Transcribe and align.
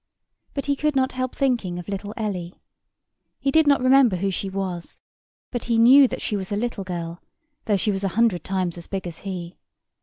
But 0.55 0.65
he 0.65 0.75
could 0.75 0.95
not 0.95 1.11
help 1.11 1.35
thinking 1.35 1.77
of 1.77 1.87
little 1.87 2.11
Ellie. 2.17 2.59
He 3.39 3.51
did 3.51 3.67
not 3.67 3.83
remember 3.83 4.15
who 4.15 4.31
she 4.31 4.49
was; 4.49 4.99
but 5.51 5.65
he 5.65 5.77
knew 5.77 6.07
that 6.07 6.23
she 6.23 6.35
was 6.35 6.51
a 6.51 6.57
little 6.57 6.83
girl, 6.83 7.21
though 7.65 7.77
she 7.77 7.91
was 7.91 8.03
a 8.03 8.07
hundred 8.17 8.43
times 8.43 8.79
as 8.79 8.87
big 8.87 9.05
as 9.05 9.19
he. 9.19 9.59